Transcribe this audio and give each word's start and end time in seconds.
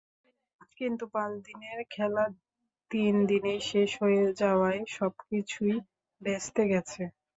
কিন্তু 0.77 1.03
পাঁচ 1.13 1.31
দিনের 1.47 1.79
খেলা 1.91 2.25
তিন 2.91 3.13
দিনেই 3.29 3.59
শেষ 3.69 3.89
হয়ে 4.01 4.23
যাওয়ায় 4.41 4.81
সবকিছুই 4.95 5.75
ভেস্তে 6.21 6.63
গেছে। 6.71 7.01